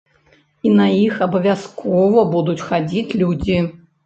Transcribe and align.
І 0.69 0.71
на 0.79 0.87
іх 1.07 1.19
абавязкова 1.25 2.25
будуць 2.33 2.65
хадзіць 2.71 3.17
людзі. 3.25 3.61